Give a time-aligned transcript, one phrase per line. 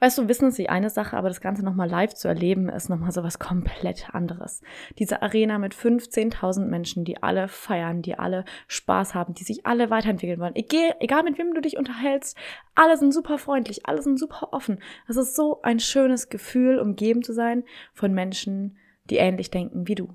[0.00, 3.10] Weißt du, wissen Sie eine Sache, aber das Ganze nochmal live zu erleben, ist nochmal
[3.10, 4.62] so was komplett anderes.
[4.98, 9.90] Diese Arena mit 15.000 Menschen, die alle feiern, die alle Spaß haben, die sich alle
[9.90, 10.54] weiterentwickeln wollen.
[10.54, 12.36] Egal, egal mit wem du dich unterhältst,
[12.76, 14.78] alle sind super freundlich, alle sind super offen.
[15.08, 18.76] Das ist so ein schönes Gefühl, umgeben zu sein von Menschen,
[19.10, 20.14] die ähnlich denken wie du.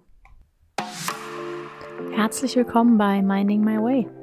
[2.13, 4.22] Herzlich willkommen bei Minding My Way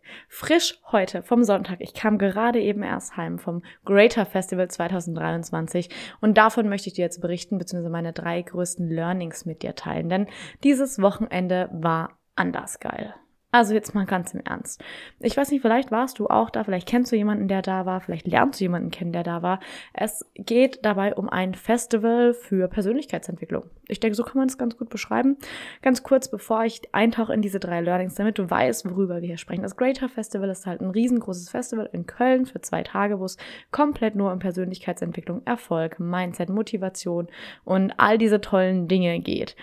[0.27, 1.79] Frisch heute vom Sonntag.
[1.81, 5.89] Ich kam gerade eben erst heim vom Greater Festival 2023
[6.21, 10.09] und davon möchte ich dir jetzt berichten, beziehungsweise meine drei größten Learnings mit dir teilen,
[10.09, 10.27] denn
[10.63, 13.13] dieses Wochenende war anders geil.
[13.53, 14.81] Also jetzt mal ganz im Ernst.
[15.19, 17.99] Ich weiß nicht, vielleicht warst du auch da, vielleicht kennst du jemanden, der da war,
[17.99, 19.59] vielleicht lernst du jemanden kennen, der da war.
[19.91, 23.63] Es geht dabei um ein Festival für Persönlichkeitsentwicklung.
[23.89, 25.35] Ich denke, so kann man es ganz gut beschreiben.
[25.81, 29.37] Ganz kurz, bevor ich eintauche in diese drei Learnings, damit du weißt, worüber wir hier
[29.37, 29.63] sprechen.
[29.63, 33.35] Das Greater Festival ist halt ein riesengroßes Festival in Köln für zwei Tage, wo es
[33.71, 37.27] komplett nur um Persönlichkeitsentwicklung, Erfolg, Mindset, Motivation
[37.65, 39.57] und all diese tollen Dinge geht.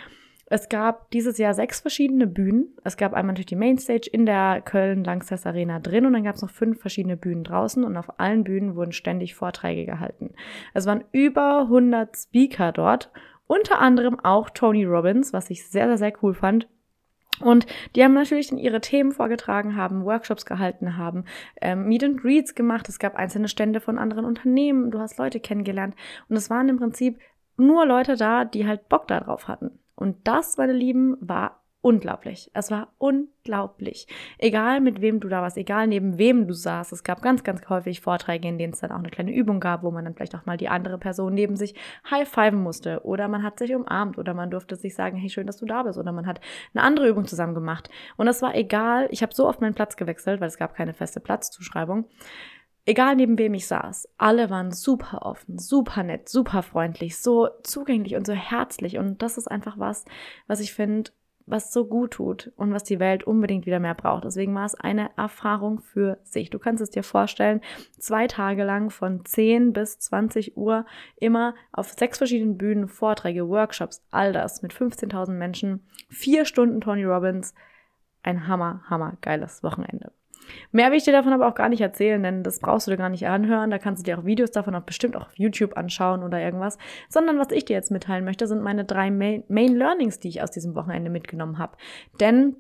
[0.50, 2.74] Es gab dieses Jahr sechs verschiedene Bühnen.
[2.82, 6.42] Es gab einmal natürlich die Mainstage in der Köln-Langsess Arena drin und dann gab es
[6.42, 10.32] noch fünf verschiedene Bühnen draußen und auf allen Bühnen wurden ständig Vorträge gehalten.
[10.72, 13.10] Es waren über 100 Speaker dort,
[13.46, 16.66] unter anderem auch Tony Robbins, was ich sehr, sehr, sehr cool fand.
[17.40, 21.24] Und die haben natürlich dann ihre Themen vorgetragen, haben Workshops gehalten, haben
[21.60, 22.88] ähm, Meet and Greets gemacht.
[22.88, 24.90] Es gab einzelne Stände von anderen Unternehmen.
[24.90, 25.94] Du hast Leute kennengelernt.
[26.28, 27.18] Und es waren im Prinzip
[27.56, 29.78] nur Leute da, die halt Bock darauf hatten.
[29.98, 32.50] Und das, meine Lieben, war unglaublich.
[32.54, 34.08] Es war unglaublich.
[34.38, 36.92] Egal mit wem du da warst, egal neben wem du saßt.
[36.92, 39.82] Es gab ganz, ganz häufig Vorträge, in denen es dann auch eine kleine Übung gab,
[39.82, 41.74] wo man dann vielleicht auch mal die andere Person neben sich
[42.10, 43.04] high-fiven musste.
[43.04, 45.84] Oder man hat sich umarmt oder man durfte sich sagen, hey, schön, dass du da
[45.84, 45.98] bist.
[45.98, 46.40] Oder man hat
[46.74, 47.88] eine andere Übung zusammen gemacht.
[48.16, 49.08] Und es war egal.
[49.10, 52.06] Ich habe so oft meinen Platz gewechselt, weil es gab keine feste Platzzuschreibung.
[52.88, 58.16] Egal neben wem ich saß, alle waren super offen, super nett, super freundlich, so zugänglich
[58.16, 58.96] und so herzlich.
[58.96, 60.06] Und das ist einfach was,
[60.46, 61.10] was ich finde,
[61.44, 64.24] was so gut tut und was die Welt unbedingt wieder mehr braucht.
[64.24, 66.48] Deswegen war es eine Erfahrung für sich.
[66.48, 67.60] Du kannst es dir vorstellen,
[67.98, 74.02] zwei Tage lang von 10 bis 20 Uhr immer auf sechs verschiedenen Bühnen Vorträge, Workshops,
[74.10, 77.52] all das mit 15.000 Menschen, vier Stunden Tony Robbins.
[78.22, 80.10] Ein hammer, hammer geiles Wochenende.
[80.72, 82.96] Mehr will ich dir davon aber auch gar nicht erzählen, denn das brauchst du dir
[82.96, 83.70] gar nicht anhören.
[83.70, 86.78] Da kannst du dir auch Videos davon auch bestimmt auch auf YouTube anschauen oder irgendwas.
[87.08, 90.42] Sondern was ich dir jetzt mitteilen möchte, sind meine drei Main, Main Learnings, die ich
[90.42, 91.76] aus diesem Wochenende mitgenommen habe.
[92.20, 92.56] Denn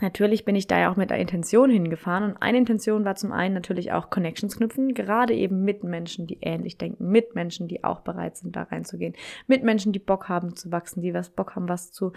[0.00, 3.30] Natürlich bin ich da ja auch mit der Intention hingefahren und eine Intention war zum
[3.30, 7.84] einen natürlich auch Connections knüpfen, gerade eben mit Menschen, die ähnlich denken, mit Menschen, die
[7.84, 9.14] auch bereit sind, da reinzugehen,
[9.46, 12.12] mit Menschen, die Bock haben zu wachsen, die was Bock haben, was zu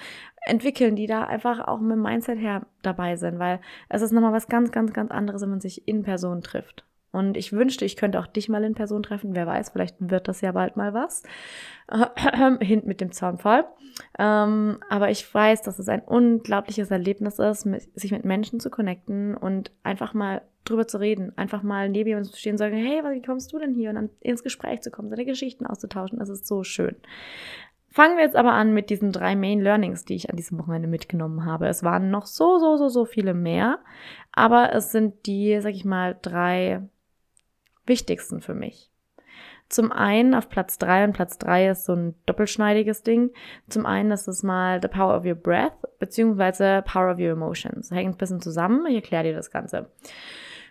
[0.46, 3.60] entwickeln, die da einfach auch mit dem Mindset her dabei sind, weil
[3.90, 6.86] es ist nochmal was ganz, ganz, ganz anderes, wenn man sich in Person trifft.
[7.16, 9.36] Und ich wünschte, ich könnte auch dich mal in Person treffen.
[9.36, 11.24] Wer weiß, vielleicht wird das ja bald mal was.
[12.60, 13.66] Hint mit dem Zaunfall.
[14.20, 19.36] Ähm, aber ich weiß, dass es ein unglaubliches Erlebnis ist, sich mit Menschen zu connecten
[19.36, 21.32] und einfach mal drüber zu reden.
[21.38, 23.90] Einfach mal neben jemandem zu stehen und sagen, hey, wie kommst du denn hier?
[23.90, 26.20] Und dann ins Gespräch zu kommen, seine Geschichten auszutauschen.
[26.20, 26.96] Das ist so schön.
[27.96, 30.90] Fangen wir jetzt aber an mit diesen drei Main Learnings, die ich an diesem Wochenende
[30.90, 31.68] mitgenommen habe.
[31.68, 33.80] Es waren noch so, so, so, so viele mehr,
[34.34, 36.82] aber es sind die, sag ich mal, drei
[37.86, 38.92] wichtigsten für mich.
[39.68, 43.32] Zum einen auf Platz drei und Platz drei ist so ein doppelschneidiges Ding.
[43.68, 47.90] Zum einen ist es mal The Power of Your Breath beziehungsweise Power of Your Emotions.
[47.90, 48.86] Hängt ein bisschen zusammen.
[48.86, 49.90] Ich erkläre dir das Ganze.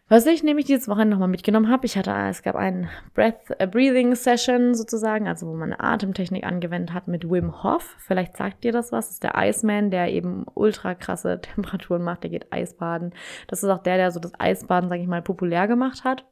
[0.09, 3.65] Was ich nämlich dieses Wochenende nochmal mitgenommen habe, ich hatte, es gab ein Breath a
[3.65, 7.97] Breathing Session sozusagen, also wo man eine Atemtechnik angewendet hat mit Wim Hof.
[7.99, 9.07] Vielleicht sagt dir das was.
[9.07, 12.23] Das ist der Iceman, der eben ultra krasse Temperaturen macht.
[12.23, 13.15] Der geht Eisbaden.
[13.49, 16.27] Das ist auch der, der so das Eisbaden, sage ich mal, populär gemacht hat.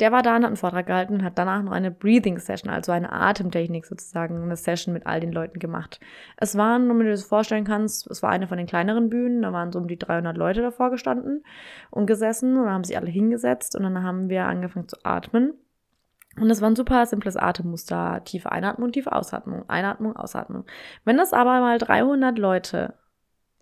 [0.00, 2.70] Der war da und hat einen Vortrag gehalten und hat danach noch eine Breathing Session,
[2.70, 5.98] also eine Atemtechnik sozusagen, eine Session mit all den Leuten gemacht.
[6.36, 9.42] Es waren, wenn du dir das vorstellen kannst, es war eine von den kleineren Bühnen,
[9.42, 11.42] da waren so um die 300 Leute davor gestanden
[11.90, 15.54] und gesessen und haben sich alle hingesetzt und dann haben wir angefangen zu atmen.
[16.40, 18.22] Und das war ein super simples Atemmuster.
[18.24, 20.64] Tiefe Einatmung, tiefe Ausatmung, Einatmung, Ausatmung.
[21.04, 22.94] Wenn das aber mal 300 Leute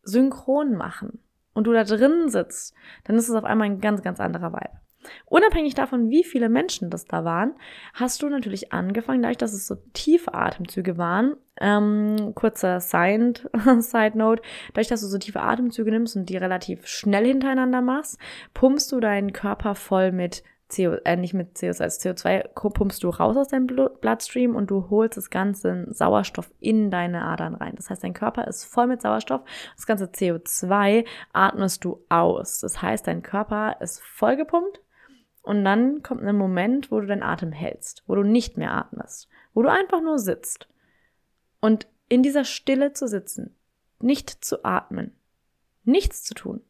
[0.03, 1.19] synchron machen
[1.55, 2.75] und du da drin sitzt,
[3.05, 4.86] dann ist es auf einmal ein ganz, ganz anderer Vibe.
[5.27, 7.55] Unabhängig davon, wie viele Menschen das da waren,
[7.95, 11.37] hast du natürlich angefangen, dadurch, dass es so tiefe Atemzüge waren.
[11.61, 13.49] Ähm, kurzer Side,
[14.15, 14.43] Note,
[14.75, 18.19] dadurch, dass du so tiefe Atemzüge nimmst und die relativ schnell hintereinander machst,
[18.53, 23.09] pumpst du deinen Körper voll mit CO, äh, nicht mit CO2, also CO2 pumpst du
[23.09, 27.75] raus aus deinem Bloodstream und du holst das ganze Sauerstoff in deine Adern rein.
[27.77, 29.43] Das heißt, dein Körper ist voll mit Sauerstoff.
[29.77, 32.61] Das ganze CO2 atmest du aus.
[32.61, 34.81] Das heißt, dein Körper ist voll gepumpt
[35.47, 39.29] und dann kommt ein Moment, wo du deinen Atem hältst, wo du nicht mehr atmest,
[39.55, 40.69] wo du einfach nur sitzt.
[41.61, 43.55] Und in dieser Stille zu sitzen,
[44.01, 45.15] nicht zu atmen,
[45.85, 46.63] nichts zu tun,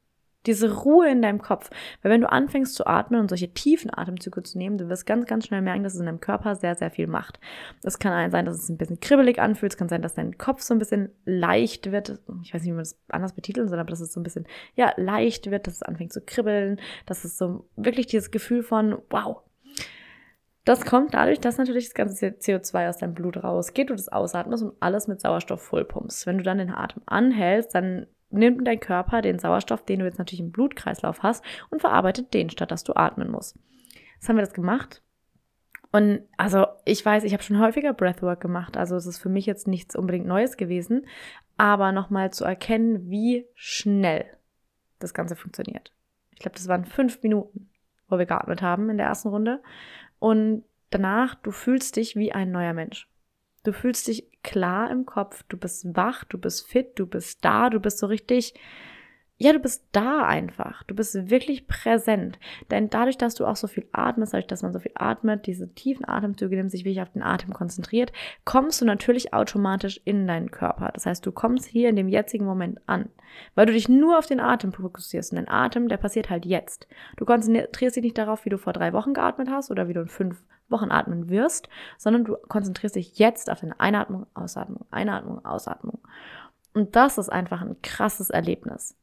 [0.47, 1.71] diese Ruhe in deinem Kopf.
[2.03, 5.27] Weil wenn du anfängst zu atmen und solche tiefen Atemzüge zu nehmen, du wirst ganz,
[5.27, 7.41] ganz schnell merken, dass es in deinem Körper sehr, sehr viel macht.
[7.83, 9.73] Es kann sein, dass es ein bisschen kribbelig anfühlt.
[9.73, 12.21] Es kann sein, dass dein Kopf so ein bisschen leicht wird.
[12.43, 14.47] Ich weiß nicht, wie man das anders betiteln soll, aber dass es so ein bisschen,
[14.75, 16.81] ja, leicht wird, dass es anfängt zu kribbeln.
[17.07, 19.43] Dass es so wirklich dieses Gefühl von, wow,
[20.67, 24.65] das kommt dadurch, dass natürlich das ganze CO2 aus deinem Blut rausgeht, du das ausatmest
[24.65, 26.27] und alles mit Sauerstoff vollpumpst.
[26.27, 30.19] Wenn du dann den Atem anhältst, dann nimmt dein Körper den Sauerstoff, den du jetzt
[30.19, 33.59] natürlich im Blutkreislauf hast, und verarbeitet den, statt dass du atmen musst.
[34.15, 35.03] Jetzt haben wir das gemacht.
[35.93, 39.47] Und also ich weiß, ich habe schon häufiger Breathwork gemacht, also es ist für mich
[39.47, 41.07] jetzt nichts unbedingt Neues gewesen,
[41.57, 44.27] aber nochmal zu erkennen, wie schnell
[44.99, 45.93] das Ganze funktioniert.
[46.33, 47.71] Ich glaube, das waren fünf Minuten,
[48.09, 49.63] wo wir geatmet haben in der ersten Runde.
[50.19, 53.09] Und danach, du fühlst dich wie ein neuer Mensch.
[53.67, 57.69] Du fühlst dich klar im Kopf, du bist wach, du bist fit, du bist da,
[57.69, 58.55] du bist so richtig,
[59.39, 60.85] ja, du bist da einfach.
[60.85, 62.39] Du bist wirklich präsent.
[62.71, 65.75] Denn dadurch, dass du auch so viel atmest, dadurch, dass man so viel atmet, diese
[65.75, 68.13] tiefen Atemzüge nimmt, sich wirklich auf den Atem konzentriert,
[68.45, 70.93] kommst du natürlich automatisch in deinen Körper.
[70.95, 73.09] Das heißt, du kommst hier in dem jetzigen Moment an,
[73.57, 75.33] weil du dich nur auf den Atem fokussierst.
[75.33, 76.87] Und dein Atem, der passiert halt jetzt.
[77.17, 80.03] Du konzentrierst dich nicht darauf, wie du vor drei Wochen geatmet hast oder wie du
[80.03, 81.69] in fünf Wochen atmen wirst,
[81.99, 86.01] sondern du konzentrierst dich jetzt auf deine Einatmung, Ausatmung, Einatmung, Ausatmung.
[86.75, 88.97] Und das ist einfach ein krasses Erlebnis.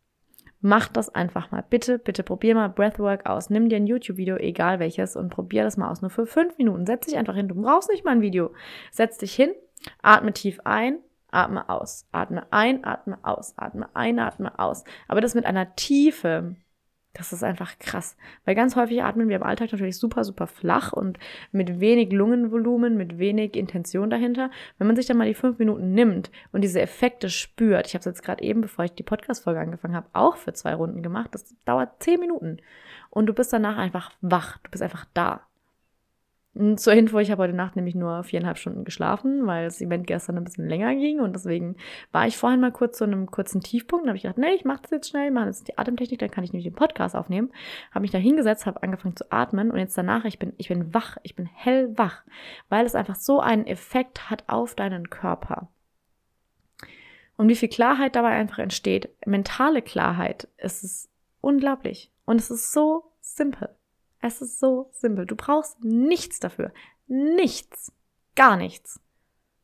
[0.66, 1.62] Mach das einfach mal.
[1.70, 3.50] Bitte, bitte probier mal Breathwork aus.
[3.50, 6.02] Nimm dir ein YouTube-Video, egal welches, und probier das mal aus.
[6.02, 6.86] Nur für fünf Minuten.
[6.86, 7.50] Setz dich einfach hin.
[7.50, 8.52] Du brauchst nicht mal ein Video.
[8.90, 9.52] Setz dich hin,
[10.02, 11.00] atme tief ein,
[11.32, 12.08] atme aus.
[12.14, 13.58] Atme ein, atme aus.
[13.58, 14.86] Atme ein, atme aus.
[15.10, 16.56] Aber das mit einer Tiefe,
[17.14, 18.18] das ist einfach krass.
[18.44, 21.20] Weil ganz häufig atmen wir im Alltag natürlich super, super flach und
[21.52, 24.50] mit wenig Lungenvolumen, mit wenig Intention dahinter.
[24.80, 28.00] Wenn man sich dann mal die fünf Minuten nimmt und diese Effekte spürt, ich habe
[28.00, 31.30] es jetzt gerade eben, bevor ich die Podcast-Folge angefangen habe, auch für zwei Runden gemacht.
[31.34, 32.58] Das dauert zehn Minuten.
[33.12, 34.58] Und du bist danach einfach wach.
[34.64, 35.42] Du bist einfach da.
[36.76, 40.38] Zur Info, ich habe heute Nacht nämlich nur viereinhalb Stunden geschlafen, weil das Event gestern
[40.38, 41.78] ein bisschen länger ging und deswegen
[42.12, 44.06] war ich vorhin mal kurz zu einem kurzen Tiefpunkt.
[44.06, 46.30] Da habe ich gedacht, nee, ich mache das jetzt schnell, mache jetzt die Atemtechnik, dann
[46.30, 47.52] kann ich nämlich den Podcast aufnehmen.
[47.90, 50.94] Habe mich da hingesetzt, habe angefangen zu atmen und jetzt danach, ich bin, ich bin
[50.94, 52.24] wach, ich bin hellwach,
[52.70, 55.70] weil es einfach so einen Effekt hat auf deinen Körper.
[57.36, 61.10] Und wie viel Klarheit dabei einfach entsteht, mentale Klarheit, ist es
[61.42, 62.12] unglaublich.
[62.26, 63.70] Und es ist so simpel.
[64.26, 65.26] Es ist so simpel.
[65.26, 66.72] Du brauchst nichts dafür.
[67.08, 67.92] Nichts.
[68.38, 69.02] Gar nichts.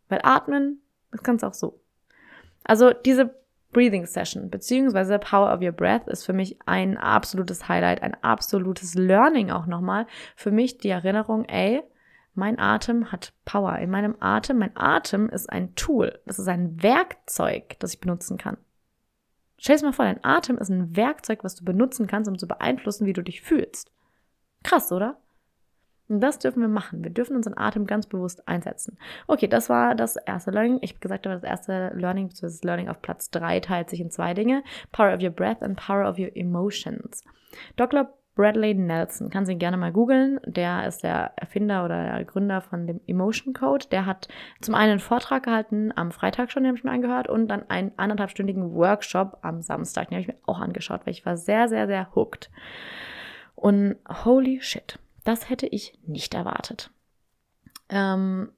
[0.09, 1.79] Weil atmen, das kannst du auch so.
[2.65, 3.33] Also diese
[3.71, 8.95] Breathing Session beziehungsweise Power of Your Breath ist für mich ein absolutes Highlight, ein absolutes
[8.95, 10.07] Learning auch nochmal.
[10.35, 11.81] Für mich die Erinnerung, ey,
[12.33, 13.77] mein Atem hat Power.
[13.79, 16.19] In meinem Atem, mein Atem ist ein Tool.
[16.25, 18.57] Das ist ein Werkzeug, das ich benutzen kann.
[19.57, 22.47] Stell dir mal vor, dein Atem ist ein Werkzeug, was du benutzen kannst, um zu
[22.47, 23.89] beeinflussen, wie du dich fühlst.
[24.63, 25.17] Krass, oder?
[26.09, 27.03] Und das dürfen wir machen.
[27.03, 28.97] Wir dürfen unseren Atem ganz bewusst einsetzen.
[29.27, 30.79] Okay, das war das erste Learning.
[30.81, 34.33] Ich habe gesagt, das erste Learning, das Learning auf Platz 3 teilt sich in zwei
[34.33, 34.63] Dinge.
[34.91, 37.23] Power of your breath and power of your emotions.
[37.75, 38.09] Dr.
[38.39, 40.39] Bradley Nelson, kann Sie gerne mal googeln.
[40.45, 43.85] Der ist der Erfinder oder der Gründer von dem Emotion Code.
[43.91, 44.29] Der hat
[44.61, 47.69] zum einen einen Vortrag gehalten am Freitag schon, den habe ich mir angehört, und dann
[47.69, 51.67] einen anderthalbstündigen Workshop am Samstag, den habe ich mir auch angeschaut, weil ich war sehr,
[51.67, 52.49] sehr, sehr hooked.
[53.59, 56.91] Und holy shit, das hätte ich nicht erwartet.
[57.89, 58.53] Ähm,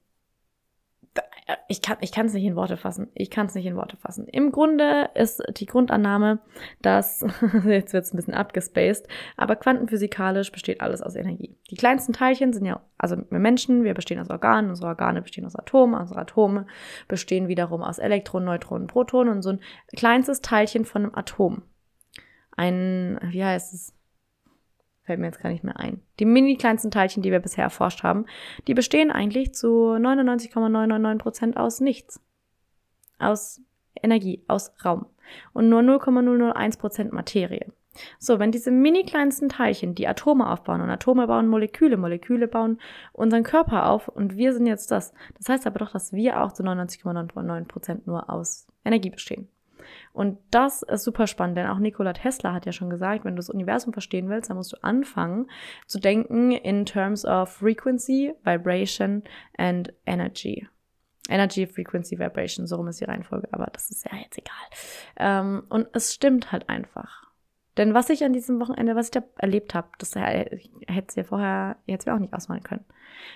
[1.66, 3.08] ich kann ich kann nicht in Worte fassen.
[3.14, 4.28] Ich kann es nicht in Worte fassen.
[4.28, 6.38] Im Grunde ist die Grundannahme,
[6.82, 7.26] dass
[7.64, 11.56] jetzt wird es ein bisschen abgespaced, aber quantenphysikalisch besteht alles aus Energie.
[11.72, 15.44] Die kleinsten Teilchen sind ja also wir Menschen, wir bestehen aus Organen, unsere Organe bestehen
[15.44, 16.66] aus Atomen, unsere Atome
[17.08, 19.60] bestehen wiederum aus Elektronen, Neutronen, Protonen und so ein
[19.96, 21.62] kleinstes Teilchen von einem Atom.
[22.56, 23.92] Ein wie heißt es?
[25.04, 26.00] Fällt mir jetzt gar nicht mehr ein.
[26.18, 28.26] Die mini kleinsten Teilchen, die wir bisher erforscht haben,
[28.66, 32.20] die bestehen eigentlich zu 99,999% aus nichts.
[33.18, 33.60] Aus
[34.00, 35.06] Energie, aus Raum.
[35.52, 37.72] Und nur 0,001% Materie.
[38.18, 42.80] So, wenn diese mini kleinsten Teilchen die Atome aufbauen und Atome bauen Moleküle, Moleküle bauen
[43.12, 45.12] unseren Körper auf und wir sind jetzt das.
[45.36, 49.48] Das heißt aber doch, dass wir auch zu 99,99% nur aus Energie bestehen.
[50.12, 53.40] Und das ist super spannend, denn auch Nikola Tesla hat ja schon gesagt, wenn du
[53.40, 55.50] das Universum verstehen willst, dann musst du anfangen
[55.86, 59.22] zu denken in terms of frequency, vibration
[59.56, 60.68] and energy.
[61.28, 64.54] Energy, Frequency, Vibration, so rum ist die Reihenfolge, aber das ist ja jetzt egal.
[65.16, 67.22] Ähm, und es stimmt halt einfach.
[67.76, 70.58] Denn was ich an diesem Wochenende, was ich da erlebt habe, das hätte
[71.08, 72.84] es ja vorher jetzt auch nicht ausmalen können.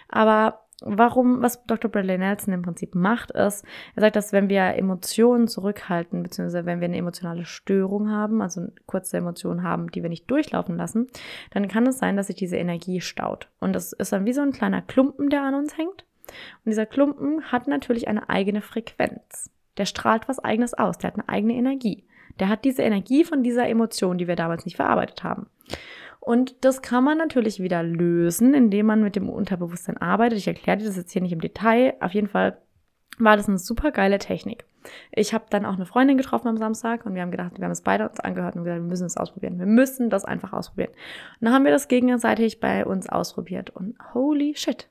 [0.09, 1.91] Aber warum, was Dr.
[1.91, 3.65] Bradley Nelson im Prinzip macht, ist,
[3.95, 8.69] er sagt, dass wenn wir Emotionen zurückhalten, beziehungsweise wenn wir eine emotionale Störung haben, also
[8.87, 11.07] kurze Emotion haben, die wir nicht durchlaufen lassen,
[11.51, 13.49] dann kann es sein, dass sich diese Energie staut.
[13.59, 16.05] Und das ist dann wie so ein kleiner Klumpen, der an uns hängt.
[16.27, 19.51] Und dieser Klumpen hat natürlich eine eigene Frequenz.
[19.79, 22.05] Der strahlt was eigenes aus, der hat eine eigene Energie.
[22.39, 25.47] Der hat diese Energie von dieser Emotion, die wir damals nicht verarbeitet haben.
[26.27, 30.39] Und das kann man natürlich wieder lösen, indem man mit dem Unterbewusstsein arbeitet.
[30.39, 31.95] Ich erkläre dir das jetzt hier nicht im Detail.
[32.01, 32.61] Auf jeden Fall
[33.19, 34.65] war das eine super geile Technik.
[35.13, 37.71] Ich habe dann auch eine Freundin getroffen am Samstag und wir haben gedacht, wir haben
[37.71, 39.61] es beide uns angehört und gesagt, wir müssen es ausprobieren.
[39.61, 40.91] Wir müssen das einfach ausprobieren.
[40.91, 44.89] Und dann haben wir das gegenseitig bei uns ausprobiert und holy shit.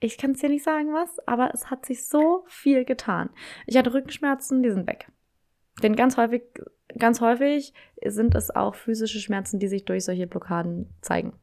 [0.00, 3.30] Ich kann es dir nicht sagen, was, aber es hat sich so viel getan.
[3.64, 5.10] Ich hatte Rückenschmerzen, die sind weg.
[5.82, 6.42] Denn ganz häufig
[6.98, 7.72] ganz häufig
[8.04, 11.34] sind es auch physische Schmerzen, die sich durch solche Blockaden zeigen.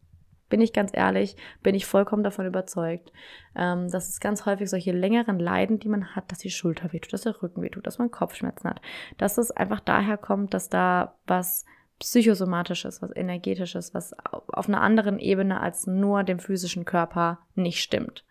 [0.50, 3.12] Bin ich ganz ehrlich, bin ich vollkommen davon überzeugt,
[3.55, 7.13] ähm, dass es ganz häufig solche längeren Leiden, die man hat, dass die Schulter wehtut,
[7.13, 8.81] dass der Rücken wehtut, dass man Kopfschmerzen hat,
[9.17, 11.65] dass es einfach daher kommt, dass da was
[12.00, 18.25] psychosomatisches, was energetisches, was auf einer anderen Ebene als nur dem physischen Körper nicht stimmt.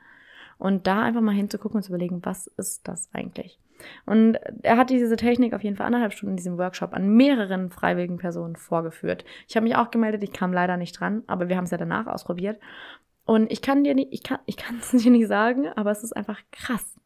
[0.59, 3.59] Und da einfach mal hinzugucken und zu überlegen, was ist das eigentlich?
[4.07, 7.71] Und er hat diese Technik auf jeden Fall anderthalb Stunden in diesem Workshop an mehreren
[7.71, 9.25] freiwilligen Personen vorgeführt.
[9.49, 11.79] Ich habe mich auch gemeldet, ich kam leider nicht dran, aber wir haben es ja
[11.79, 12.59] danach ausprobiert.
[13.25, 16.03] Und ich kann dir nicht, ich kann, ich kann es dir nicht sagen, aber es
[16.03, 16.99] ist einfach krass.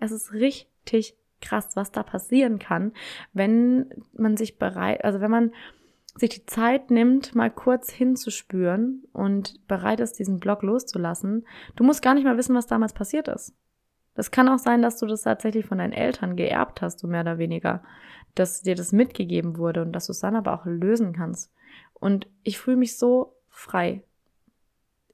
[0.00, 2.92] Es ist richtig krass, was da passieren kann,
[3.32, 5.52] wenn man sich bereit, also wenn man
[6.16, 11.46] sich die Zeit nimmt, mal kurz hinzuspüren und bereit ist, diesen Blog loszulassen.
[11.76, 13.54] Du musst gar nicht mal wissen, was damals passiert ist.
[14.14, 17.22] Das kann auch sein, dass du das tatsächlich von deinen Eltern geerbt hast, so mehr
[17.22, 17.82] oder weniger,
[18.34, 21.52] dass dir das mitgegeben wurde und dass du es dann aber auch lösen kannst.
[21.94, 24.02] Und ich fühle mich so frei.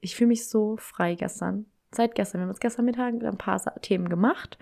[0.01, 1.67] Ich fühle mich so frei gestern.
[1.93, 2.41] Seit gestern.
[2.41, 4.59] Wir haben uns gestern Mittag ein paar Themen gemacht.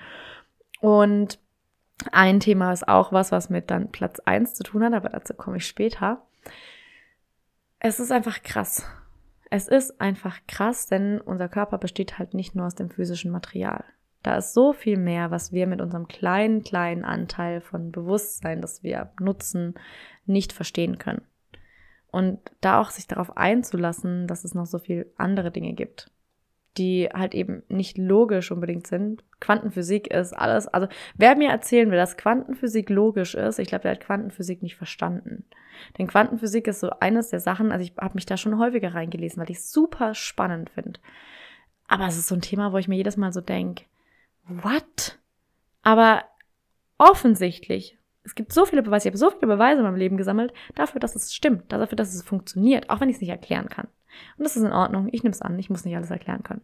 [0.80, 1.38] Und
[2.12, 5.34] ein Thema ist auch was, was mit dann Platz 1 zu tun hat, aber dazu
[5.34, 6.22] komme ich später.
[7.78, 8.84] Es ist einfach krass.
[9.50, 13.84] Es ist einfach krass, denn unser Körper besteht halt nicht nur aus dem physischen Material.
[14.24, 18.82] Da ist so viel mehr, was wir mit unserem kleinen, kleinen Anteil von Bewusstsein, das
[18.82, 19.74] wir nutzen,
[20.24, 21.20] nicht verstehen können.
[22.10, 26.10] Und da auch sich darauf einzulassen, dass es noch so viel andere Dinge gibt,
[26.78, 29.22] die halt eben nicht logisch unbedingt sind.
[29.40, 30.88] Quantenphysik ist alles, also
[31.18, 35.44] wer mir erzählen will, dass Quantenphysik logisch ist, ich glaube, der hat Quantenphysik nicht verstanden.
[35.98, 39.38] Denn Quantenphysik ist so eines der Sachen, also ich habe mich da schon häufiger reingelesen,
[39.38, 40.98] weil ich es super spannend finde.
[41.88, 43.84] Aber es ist so ein Thema, wo ich mir jedes Mal so denke,
[44.48, 45.18] what?
[45.82, 46.24] Aber
[46.98, 50.52] offensichtlich, es gibt so viele Beweise, ich habe so viele Beweise in meinem Leben gesammelt,
[50.74, 53.88] dafür, dass es stimmt, dafür, dass es funktioniert, auch wenn ich es nicht erklären kann.
[54.38, 56.62] Und das ist in Ordnung, ich nehme es an, ich muss nicht alles erklären können.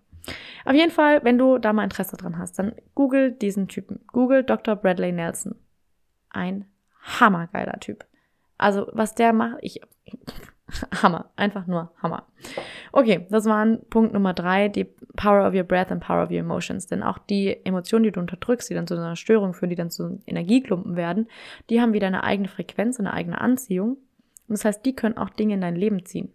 [0.64, 4.00] Auf jeden Fall, wenn du da mal Interesse dran hast, dann google diesen Typen.
[4.08, 4.76] Google Dr.
[4.76, 5.56] Bradley Nelson.
[6.28, 6.66] Ein
[7.02, 8.04] hammergeiler Typ.
[8.60, 9.80] Also, was der macht, ich,
[11.02, 12.26] Hammer, einfach nur Hammer.
[12.92, 14.84] Okay, das war Punkt Nummer drei, die
[15.16, 16.86] Power of your Breath and Power of your Emotions.
[16.86, 19.90] Denn auch die Emotionen, die du unterdrückst, die dann zu einer Störung führen, die dann
[19.90, 21.28] zu Energieklumpen werden,
[21.70, 23.92] die haben wieder eine eigene Frequenz, eine eigene Anziehung.
[24.48, 26.32] Und das heißt, die können auch Dinge in dein Leben ziehen.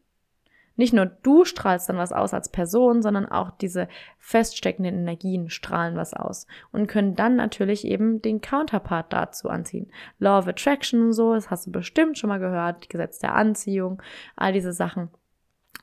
[0.78, 5.96] Nicht nur du strahlst dann was aus als Person, sondern auch diese feststeckenden Energien strahlen
[5.96, 9.90] was aus und können dann natürlich eben den Counterpart dazu anziehen.
[10.20, 14.02] Law of Attraction und so, das hast du bestimmt schon mal gehört, Gesetz der Anziehung,
[14.36, 15.10] all diese Sachen.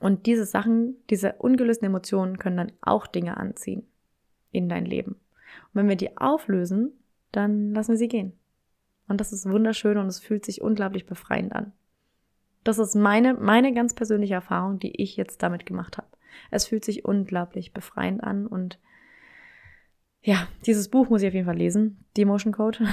[0.00, 3.86] Und diese Sachen, diese ungelösten Emotionen können dann auch Dinge anziehen
[4.50, 5.12] in dein Leben.
[5.12, 6.92] Und wenn wir die auflösen,
[7.30, 8.32] dann lassen wir sie gehen.
[9.08, 11.72] Und das ist wunderschön und es fühlt sich unglaublich befreiend an.
[12.64, 16.08] Das ist meine, meine ganz persönliche Erfahrung, die ich jetzt damit gemacht habe.
[16.50, 18.78] Es fühlt sich unglaublich befreiend an und
[20.24, 22.04] ja, dieses Buch muss ich auf jeden Fall lesen.
[22.16, 22.86] Die Emotion Code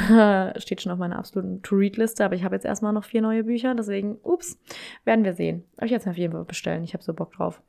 [0.57, 3.75] steht schon auf meiner absoluten To-Read-Liste, aber ich habe jetzt erstmal noch vier neue Bücher,
[3.75, 4.59] deswegen, ups,
[5.05, 5.63] werden wir sehen.
[5.77, 6.83] Aber ich es auf jeden Fall bestellen.
[6.83, 7.61] Ich habe so Bock drauf.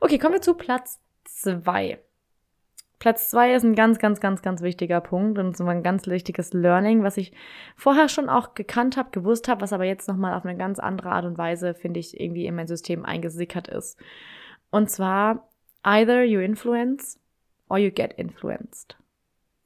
[0.00, 1.98] Okay, kommen wir zu Platz zwei.
[2.98, 6.52] Platz zwei ist ein ganz, ganz, ganz, ganz wichtiger Punkt und so ein ganz wichtiges
[6.52, 7.32] Learning, was ich
[7.76, 11.10] vorher schon auch gekannt habe, gewusst habe, was aber jetzt nochmal auf eine ganz andere
[11.10, 13.98] Art und Weise, finde ich, irgendwie in mein System eingesickert ist.
[14.70, 15.48] Und zwar,
[15.84, 17.20] either you influence
[17.68, 18.96] or you get influenced.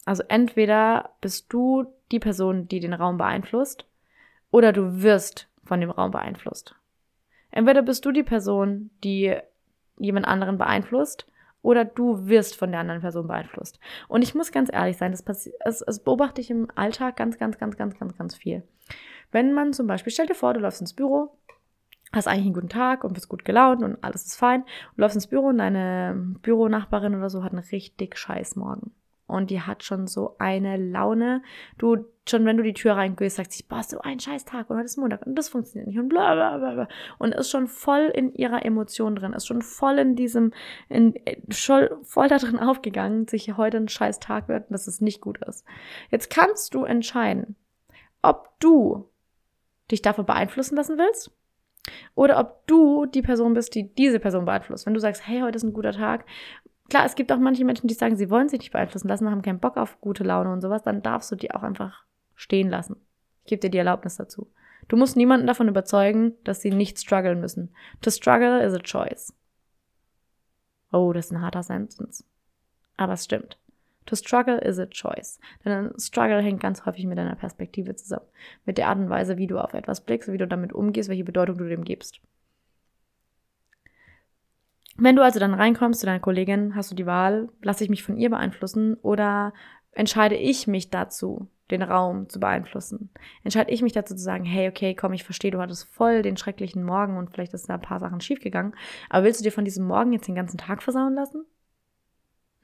[0.04, 3.86] Also entweder bist du die Person, die den Raum beeinflusst,
[4.50, 6.74] oder du wirst von dem Raum beeinflusst.
[7.50, 9.36] Entweder bist du die Person, die
[9.98, 11.26] jemand anderen beeinflusst,
[11.62, 13.78] oder du wirst von der anderen Person beeinflusst.
[14.08, 15.24] Und ich muss ganz ehrlich sein, das,
[15.64, 18.62] es, es beobachte ich im Alltag ganz, ganz, ganz, ganz, ganz, ganz viel.
[19.30, 21.36] Wenn man zum Beispiel, stell dir vor, du läufst ins Büro
[22.12, 25.16] hast eigentlich einen guten Tag und bist gut gelaunt und alles ist fein und läufst
[25.16, 28.92] ins Büro und deine Büronachbarin oder so hat einen richtig scheiß Morgen.
[29.26, 31.42] Und die hat schon so eine Laune.
[31.78, 34.76] Du, schon wenn du die Tür reingehst, sagt sie, boah, so ein scheiß Tag und
[34.76, 36.88] heute ist Montag und das funktioniert nicht und bla bla bla bla.
[37.18, 40.52] Und ist schon voll in ihrer Emotion drin, ist schon voll in diesem,
[40.88, 41.14] in,
[41.50, 45.20] schon voll da drin aufgegangen, sich heute ein scheiß Tag wird und dass es nicht
[45.20, 45.64] gut ist.
[46.10, 47.56] Jetzt kannst du entscheiden,
[48.22, 49.08] ob du
[49.90, 51.32] dich davon beeinflussen lassen willst
[52.14, 54.86] oder ob du die Person bist, die diese Person beeinflusst.
[54.86, 56.24] Wenn du sagst, hey, heute ist ein guter Tag.
[56.88, 59.42] Klar, es gibt auch manche Menschen, die sagen, sie wollen sich nicht beeinflussen lassen, haben
[59.42, 62.04] keinen Bock auf gute Laune und sowas, dann darfst du die auch einfach
[62.42, 62.96] stehen lassen.
[63.44, 64.50] Ich gebe dir die Erlaubnis dazu.
[64.88, 67.72] Du musst niemanden davon überzeugen, dass sie nicht strugglen müssen.
[68.00, 69.32] To struggle is a choice.
[70.90, 72.24] Oh, das ist ein harter Sentence.
[72.96, 73.58] Aber es stimmt.
[74.06, 75.38] To struggle is a choice.
[75.64, 78.26] Denn ein Struggle hängt ganz häufig mit deiner Perspektive zusammen.
[78.66, 81.24] Mit der Art und Weise, wie du auf etwas blickst, wie du damit umgehst, welche
[81.24, 82.20] Bedeutung du dem gibst.
[84.96, 88.02] Wenn du also dann reinkommst zu deiner Kollegin, hast du die Wahl, lasse ich mich
[88.02, 89.54] von ihr beeinflussen oder
[89.92, 93.10] entscheide ich mich dazu, den Raum zu beeinflussen?
[93.42, 96.36] Entscheide ich mich dazu zu sagen, hey, okay, komm, ich verstehe, du hattest voll den
[96.36, 98.74] schrecklichen Morgen und vielleicht ist da ein paar Sachen schiefgegangen,
[99.10, 101.44] aber willst du dir von diesem Morgen jetzt den ganzen Tag versauen lassen?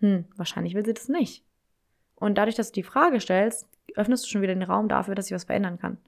[0.00, 1.44] Hm, wahrscheinlich will sie das nicht.
[2.14, 5.26] Und dadurch, dass du die Frage stellst, öffnest du schon wieder den Raum dafür, dass
[5.26, 5.98] sich was verändern kann.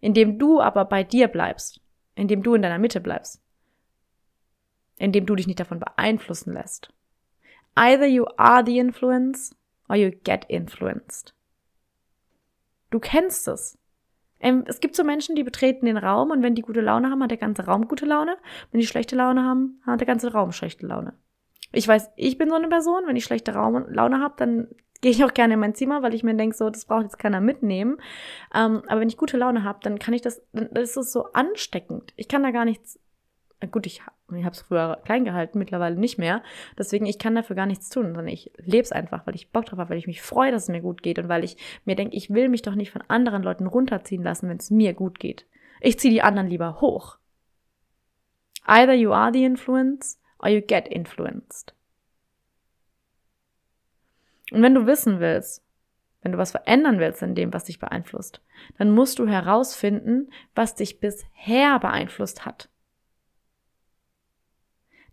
[0.00, 1.80] Indem du aber bei dir bleibst,
[2.14, 3.42] indem du in deiner Mitte bleibst,
[4.96, 6.92] indem du dich nicht davon beeinflussen lässt.
[7.74, 9.54] Either you are the influence
[9.88, 11.35] or you get influenced.
[12.96, 13.78] Du kennst es.
[14.40, 17.22] Ähm, es gibt so Menschen, die betreten den Raum und wenn die gute Laune haben,
[17.22, 18.38] hat der ganze Raum gute Laune.
[18.72, 21.12] Wenn die schlechte Laune haben, hat der ganze Raum schlechte Laune.
[21.72, 24.68] Ich weiß, ich bin so eine Person, wenn ich schlechte Raum Laune habe, dann
[25.02, 27.18] gehe ich auch gerne in mein Zimmer, weil ich mir denke, so, das braucht jetzt
[27.18, 27.98] keiner mitnehmen.
[28.54, 31.24] Ähm, aber wenn ich gute Laune habe, dann kann ich das, dann ist es so
[31.34, 32.14] ansteckend.
[32.16, 32.98] Ich kann da gar nichts,
[33.70, 34.02] gut, ich,
[34.34, 36.42] ich habe es früher klein gehalten, mittlerweile nicht mehr.
[36.78, 39.64] Deswegen, ich kann dafür gar nichts tun, sondern ich lebe es einfach, weil ich Bock
[39.64, 41.96] drauf habe, weil ich mich freue, dass es mir gut geht und weil ich mir
[41.96, 45.18] denke, ich will mich doch nicht von anderen Leuten runterziehen lassen, wenn es mir gut
[45.18, 45.46] geht.
[45.80, 47.18] Ich ziehe die anderen lieber hoch.
[48.66, 51.74] Either you are the influence or you get influenced.
[54.50, 55.64] Und wenn du wissen willst,
[56.22, 58.40] wenn du was verändern willst in dem, was dich beeinflusst,
[58.78, 62.68] dann musst du herausfinden, was dich bisher beeinflusst hat.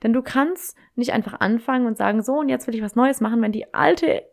[0.03, 3.21] Denn du kannst nicht einfach anfangen und sagen, so, und jetzt will ich was Neues
[3.21, 4.23] machen, wenn die alte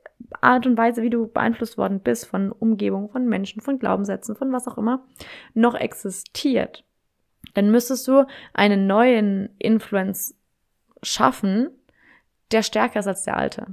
[0.40, 4.52] Art und Weise, wie du beeinflusst worden bist von Umgebung, von Menschen, von Glaubenssätzen, von
[4.52, 5.06] was auch immer,
[5.54, 6.85] noch existiert.
[7.54, 10.37] Dann müsstest du einen neuen Influence
[11.02, 11.70] schaffen,
[12.52, 13.66] der stärker ist als der alte.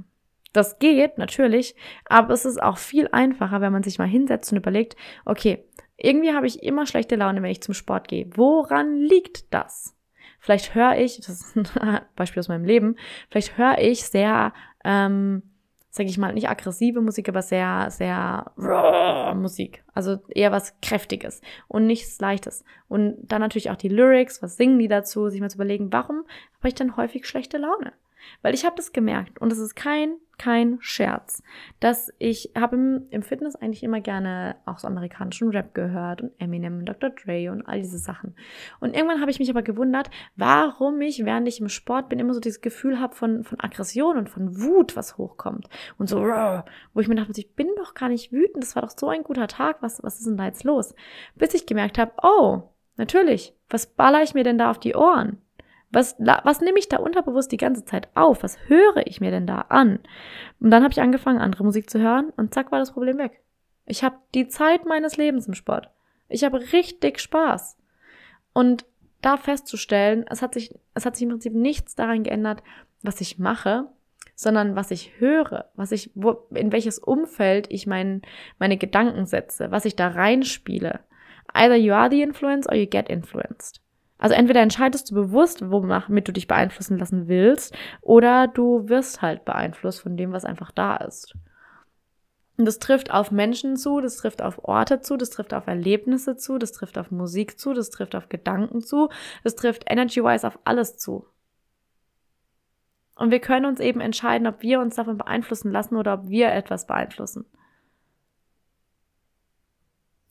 [0.52, 1.74] Das geht natürlich,
[2.06, 5.64] aber es ist auch viel einfacher, wenn man sich mal hinsetzt und überlegt, okay,
[5.96, 8.28] irgendwie habe ich immer schlechte Laune, wenn ich zum Sport gehe.
[8.34, 9.94] Woran liegt das?
[10.48, 11.68] Vielleicht höre ich, das ist ein
[12.16, 12.96] Beispiel aus meinem Leben,
[13.28, 15.42] vielleicht höre ich sehr, ähm,
[15.90, 18.50] sage ich mal, nicht aggressive Musik, aber sehr, sehr
[19.34, 19.84] Musik.
[19.92, 22.64] Also eher was Kräftiges und nichts Leichtes.
[22.88, 26.24] Und dann natürlich auch die Lyrics, was singen die dazu, sich mal zu überlegen, warum
[26.56, 27.92] habe ich dann häufig schlechte Laune?
[28.42, 31.42] Weil ich habe das gemerkt und es ist kein, kein Scherz,
[31.80, 36.32] dass ich habe im, im Fitness eigentlich immer gerne auch so amerikanischen Rap gehört und
[36.38, 37.10] Eminem und Dr.
[37.10, 38.34] Dre und all diese Sachen.
[38.80, 42.34] Und irgendwann habe ich mich aber gewundert, warum ich, während ich im Sport bin, immer
[42.34, 45.68] so dieses Gefühl habe von, von Aggression und von Wut, was hochkommt.
[45.98, 46.22] Und so,
[46.94, 49.24] wo ich mir dachte, ich bin doch gar nicht wütend, das war doch so ein
[49.24, 50.94] guter Tag, was, was ist denn da jetzt los?
[51.34, 52.62] Bis ich gemerkt habe, oh,
[52.96, 55.38] natürlich, was baller ich mir denn da auf die Ohren?
[55.90, 58.42] Was, was nehme ich da unterbewusst die ganze Zeit auf?
[58.42, 60.00] Was höre ich mir denn da an?
[60.60, 63.40] Und dann habe ich angefangen, andere Musik zu hören und zack war das Problem weg.
[63.86, 65.90] Ich habe die Zeit meines Lebens im Sport.
[66.28, 67.78] Ich habe richtig Spaß.
[68.52, 68.84] Und
[69.22, 72.62] da festzustellen, es hat sich, es hat sich im Prinzip nichts daran geändert,
[73.02, 73.88] was ich mache,
[74.34, 78.22] sondern was ich höre, was ich, wo, in welches Umfeld ich mein,
[78.58, 81.00] meine Gedanken setze, was ich da reinspiele.
[81.54, 83.80] Either you are the influence or you get influenced.
[84.18, 89.44] Also entweder entscheidest du bewusst, womit du dich beeinflussen lassen willst, oder du wirst halt
[89.44, 91.34] beeinflusst von dem, was einfach da ist.
[92.56, 96.36] Und das trifft auf Menschen zu, das trifft auf Orte zu, das trifft auf Erlebnisse
[96.36, 99.08] zu, das trifft auf Musik zu, das trifft auf Gedanken zu,
[99.44, 101.24] das trifft energy-wise auf alles zu.
[103.14, 106.50] Und wir können uns eben entscheiden, ob wir uns davon beeinflussen lassen oder ob wir
[106.52, 107.46] etwas beeinflussen.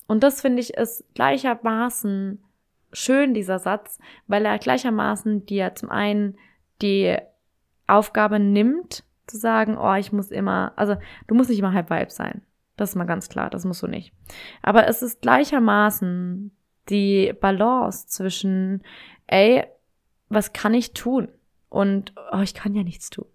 [0.08, 2.44] Und das finde ich ist gleichermaßen
[2.92, 6.38] schön, dieser Satz, weil er gleichermaßen dir zum einen
[6.82, 7.18] die
[7.88, 10.96] Aufgabe nimmt, zu sagen, oh, ich muss immer, also
[11.28, 12.42] du musst nicht immer halb Vibe sein.
[12.78, 14.14] Das ist mal ganz klar, das musst du nicht.
[14.62, 16.52] Aber es ist gleichermaßen
[16.90, 18.84] die Balance zwischen,
[19.26, 19.66] ey,
[20.30, 21.30] was kann ich tun?
[21.70, 23.26] Und, oh, ich kann ja nichts tun.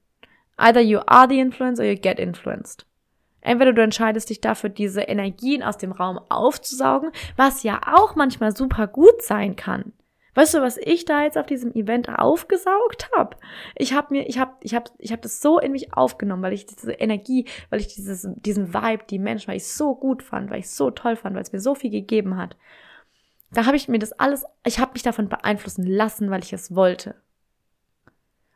[0.57, 2.87] Either you are the influence or you get influenced.
[3.43, 8.57] Entweder du entscheidest dich dafür, diese Energien aus dem Raum aufzusaugen, was ja auch manchmal
[8.57, 9.93] super gut sein kann.
[10.35, 13.37] Weißt du, was ich da jetzt auf diesem Event aufgesaugt habe?
[13.77, 16.55] Ich habe mir, ich habe, ich habe, ich habe das so in mich aufgenommen, weil
[16.55, 20.51] ich diese Energie, weil ich dieses, diesen Vibe, die Menschen, weil ich so gut fand,
[20.51, 22.57] weil ich so toll fand, weil es mir so viel gegeben hat.
[23.51, 26.75] Da habe ich mir das alles, ich habe mich davon beeinflussen lassen, weil ich es
[26.75, 27.17] wollte.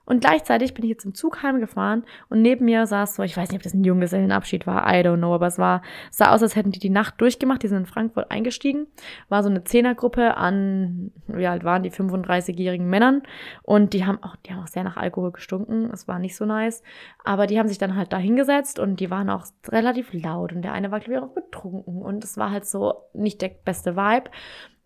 [0.07, 3.51] Und gleichzeitig bin ich jetzt im Zug heimgefahren und neben mir saß so, ich weiß
[3.51, 6.57] nicht, ob das ein Junggesellenabschied war, I don't know, aber es war, sah aus, als
[6.57, 8.87] hätten die die Nacht durchgemacht, die sind in Frankfurt eingestiegen,
[9.29, 13.23] war so eine Zehnergruppe an, wie alt waren die, 35-jährigen Männern.
[13.62, 16.45] Und die haben auch, die haben auch sehr nach Alkohol gestunken, es war nicht so
[16.45, 16.83] nice,
[17.25, 20.53] aber die haben sich dann halt da hingesetzt und die waren auch relativ laut.
[20.53, 22.03] Und der eine war, glaube ich, auch betrunken.
[22.03, 24.31] Und es war halt so nicht der beste Vibe.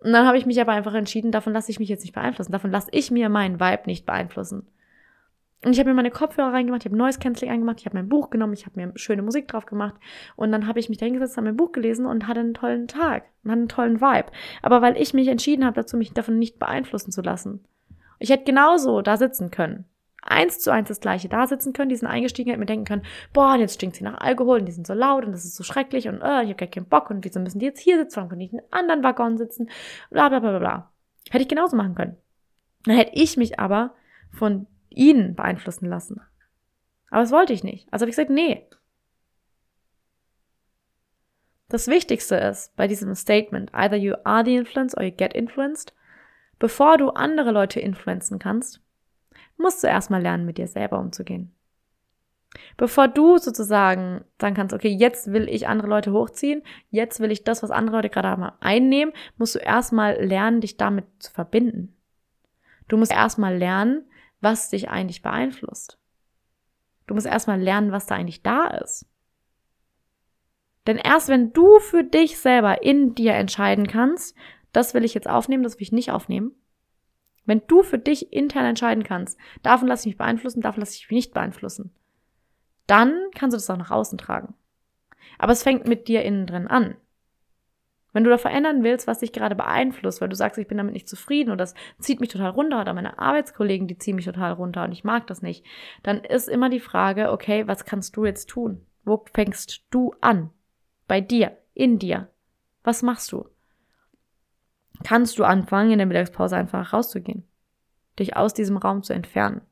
[0.02, 2.52] Und dann habe ich mich aber einfach entschieden, davon lasse ich mich jetzt nicht beeinflussen,
[2.52, 4.66] davon lasse ich mir meinen Vibe nicht beeinflussen.
[5.62, 8.08] Und ich habe mir meine Kopfhörer reingemacht, ich habe Noise Cancelling angemacht, ich habe mein
[8.08, 9.94] Buch genommen, ich habe mir schöne Musik drauf gemacht
[10.36, 12.88] und dann habe ich mich da hingesetzt, habe mein Buch gelesen und hatte einen tollen
[12.88, 14.32] Tag und hatte einen tollen Vibe.
[14.62, 17.62] Aber weil ich mich entschieden habe dazu, mich davon nicht beeinflussen zu lassen.
[18.18, 19.84] Ich hätte genauso da sitzen können.
[20.22, 23.02] Eins zu eins das gleiche da sitzen können, die sind eingestiegen, hätten mir denken können,
[23.32, 25.64] boah, jetzt stinkt sie nach Alkohol und die sind so laut und das ist so
[25.64, 28.16] schrecklich und äh, ich habe gar keinen Bock und wieso müssen die jetzt hier sitzen,
[28.16, 29.68] warum können die in einem anderen Waggon sitzen,
[30.10, 30.92] bla bla bla bla.
[31.30, 32.16] Hätte ich genauso machen können.
[32.84, 33.94] Dann hätte ich mich aber
[34.30, 36.20] von ihn beeinflussen lassen.
[37.10, 37.88] Aber das wollte ich nicht.
[37.90, 38.68] Also habe ich gesagt, nee.
[41.68, 45.94] Das Wichtigste ist bei diesem Statement, either you are the influence or you get influenced,
[46.58, 48.80] bevor du andere Leute influenzen kannst,
[49.56, 51.54] musst du erstmal lernen, mit dir selber umzugehen.
[52.76, 57.44] Bevor du sozusagen sagen kannst, okay, jetzt will ich andere Leute hochziehen, jetzt will ich
[57.44, 61.94] das, was andere Leute gerade haben, einnehmen, musst du erstmal lernen, dich damit zu verbinden.
[62.88, 64.04] Du musst erstmal lernen,
[64.40, 65.98] was dich eigentlich beeinflusst.
[67.06, 69.06] Du musst erstmal lernen, was da eigentlich da ist.
[70.86, 74.36] Denn erst wenn du für dich selber in dir entscheiden kannst,
[74.72, 76.52] das will ich jetzt aufnehmen, das will ich nicht aufnehmen.
[77.44, 81.10] Wenn du für dich intern entscheiden kannst, davon lasse ich mich beeinflussen, davon lasse ich
[81.10, 81.92] mich nicht beeinflussen,
[82.86, 84.54] dann kannst du das auch nach außen tragen.
[85.38, 86.96] Aber es fängt mit dir innen drin an.
[88.12, 90.94] Wenn du da verändern willst, was dich gerade beeinflusst, weil du sagst, ich bin damit
[90.94, 94.52] nicht zufrieden und das zieht mich total runter oder meine Arbeitskollegen, die ziehen mich total
[94.52, 95.64] runter und ich mag das nicht,
[96.02, 98.84] dann ist immer die Frage, okay, was kannst du jetzt tun?
[99.04, 100.50] Wo fängst du an?
[101.06, 102.28] Bei dir, in dir.
[102.82, 103.46] Was machst du?
[105.04, 107.44] Kannst du anfangen, in der Mittagspause einfach rauszugehen?
[108.18, 109.62] Dich aus diesem Raum zu entfernen?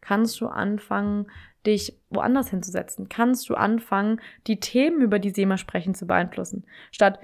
[0.00, 1.26] Kannst du anfangen,
[1.66, 3.08] dich woanders hinzusetzen?
[3.08, 6.64] Kannst du anfangen, die Themen, über die sie immer sprechen, zu beeinflussen?
[6.90, 7.18] Statt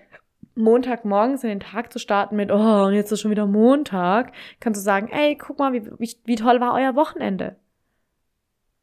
[0.56, 4.84] Montagmorgens in den Tag zu starten mit, oh, jetzt ist schon wieder Montag, kannst du
[4.84, 7.56] sagen, ey, guck mal, wie, wie, wie toll war euer Wochenende.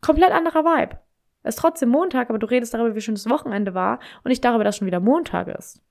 [0.01, 0.99] Komplett anderer Vibe.
[1.41, 4.45] Es ist trotzdem Montag, aber du redest darüber, wie schön das Wochenende war und nicht
[4.45, 5.81] darüber, dass schon wieder Montag ist.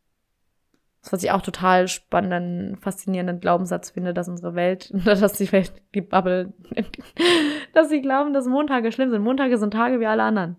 [1.03, 5.73] Das, was ich auch total spannenden, faszinierenden Glaubenssatz finde, dass unsere Welt, dass die Welt,
[5.95, 6.53] die Bubble,
[7.75, 9.23] dass sie glauben, dass Montage schlimm sind.
[9.23, 10.57] Montage sind Tage wie alle anderen.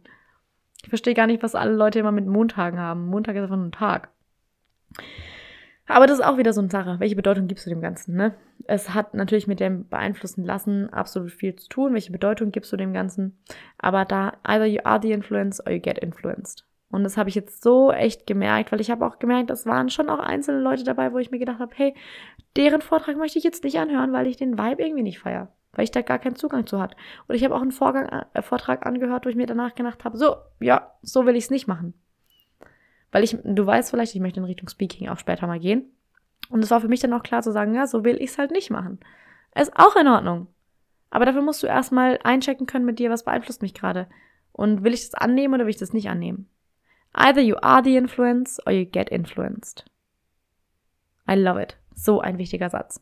[0.83, 3.07] Ich verstehe gar nicht, was alle Leute immer mit Montagen haben.
[3.07, 4.09] Montag ist einfach nur ein Tag.
[5.85, 6.95] Aber das ist auch wieder so eine Sache.
[6.99, 8.15] Welche Bedeutung gibst du dem Ganzen?
[8.15, 8.33] Ne?
[8.65, 11.93] Es hat natürlich mit dem Beeinflussen lassen absolut viel zu tun.
[11.93, 13.37] Welche Bedeutung gibst du dem Ganzen?
[13.77, 16.65] Aber da, either you are the influence or you get influenced.
[16.89, 19.89] Und das habe ich jetzt so echt gemerkt, weil ich habe auch gemerkt, es waren
[19.89, 21.95] schon auch einzelne Leute dabei, wo ich mir gedacht habe, hey,
[22.55, 25.49] deren Vortrag möchte ich jetzt nicht anhören, weil ich den Vibe irgendwie nicht feier.
[25.73, 26.95] weil ich da gar keinen Zugang zu hatte.
[27.27, 30.17] Und ich habe auch einen Vorgang, äh, Vortrag angehört, wo ich mir danach gedacht habe,
[30.17, 31.95] so, ja, so will ich es nicht machen.
[33.13, 35.85] Weil ich, du weißt vielleicht, ich möchte in Richtung Speaking auch später mal gehen.
[36.49, 38.37] Und es war für mich dann auch klar zu sagen, ja, so will ich es
[38.39, 38.99] halt nicht machen.
[39.55, 40.47] Ist auch in Ordnung.
[41.11, 44.07] Aber dafür musst du erstmal einchecken können mit dir, was beeinflusst mich gerade.
[44.51, 46.49] Und will ich das annehmen oder will ich das nicht annehmen?
[47.13, 49.85] Either you are the influence or you get influenced.
[51.29, 51.77] I love it.
[51.93, 52.99] So ein wichtiger Satz.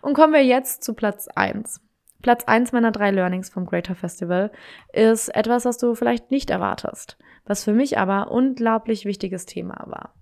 [0.00, 1.82] Und kommen wir jetzt zu Platz eins.
[2.22, 4.50] Platz eins meiner drei Learnings vom Greater Festival
[4.92, 10.14] ist etwas, was du vielleicht nicht erwartest, was für mich aber unglaublich wichtiges Thema war.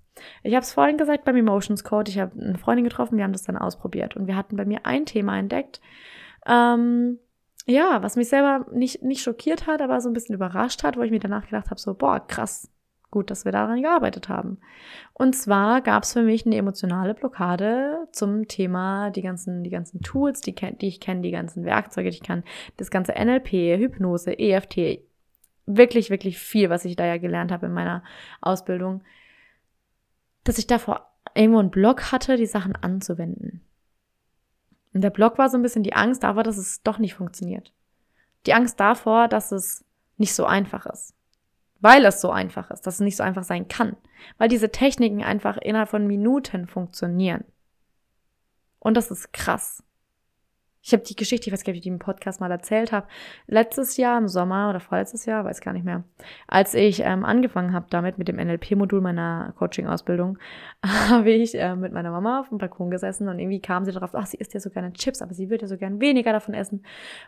[0.42, 2.10] Ich habe es vorhin gesagt beim Emotions Code.
[2.10, 4.84] Ich habe eine Freundin getroffen, wir haben das dann ausprobiert und wir hatten bei mir
[4.84, 5.80] ein Thema entdeckt,
[6.46, 7.18] ähm,
[7.66, 11.02] ja, was mich selber nicht, nicht schockiert hat, aber so ein bisschen überrascht hat, wo
[11.02, 12.70] ich mir danach gedacht habe, so, boah, krass,
[13.10, 14.58] gut, dass wir daran gearbeitet haben.
[15.14, 20.00] Und zwar gab es für mich eine emotionale Blockade zum Thema die ganzen, die ganzen
[20.02, 22.44] Tools, die, die ich kenne, die ganzen Werkzeuge, die ich kann,
[22.76, 25.00] das ganze NLP, Hypnose, EFT,
[25.66, 28.02] wirklich, wirklich viel, was ich da ja gelernt habe in meiner
[28.40, 29.02] Ausbildung,
[30.44, 33.62] dass ich davor irgendwo einen Block hatte, die Sachen anzuwenden.
[34.94, 37.72] Und der Block war so ein bisschen die Angst davor, dass es doch nicht funktioniert.
[38.46, 39.84] Die Angst davor, dass es
[40.16, 41.14] nicht so einfach ist.
[41.80, 43.96] Weil es so einfach ist, dass es nicht so einfach sein kann.
[44.36, 47.44] Weil diese Techniken einfach innerhalb von Minuten funktionieren.
[48.80, 49.82] Und das ist krass.
[50.88, 52.92] Ich habe die Geschichte, ich weiß gar nicht, ob ich die im Podcast mal erzählt
[52.92, 53.06] habe,
[53.46, 56.04] letztes Jahr im Sommer oder vorletztes Jahr, weiß gar nicht mehr,
[56.46, 60.38] als ich ähm, angefangen habe damit mit dem NLP-Modul meiner Coaching-Ausbildung,
[60.86, 64.14] habe ich äh, mit meiner Mama auf dem Balkon gesessen und irgendwie kam sie darauf,
[64.14, 66.54] ach, sie isst ja so gerne Chips, aber sie würde ja so gerne weniger davon
[66.54, 66.82] essen,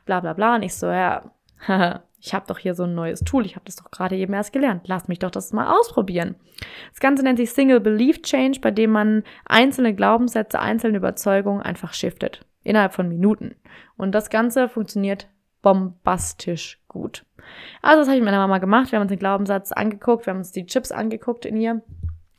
[0.06, 0.54] bla bla bla.
[0.54, 1.30] Und ich so, ja,
[2.20, 4.53] ich habe doch hier so ein neues Tool, ich habe das doch gerade eben erst
[4.53, 6.37] gelernt, lass mich doch das mal ausprobieren.
[6.90, 11.94] Das Ganze nennt sich Single Belief Change, bei dem man einzelne Glaubenssätze, einzelne Überzeugungen einfach
[11.94, 12.44] shiftet.
[12.62, 13.57] Innerhalb von Minuten.
[13.96, 15.29] Und das Ganze funktioniert
[15.62, 17.25] bombastisch gut.
[17.83, 18.92] Also das habe ich mit meiner Mama gemacht.
[18.92, 21.83] Wir haben uns den Glaubenssatz angeguckt, wir haben uns die Chips angeguckt in ihr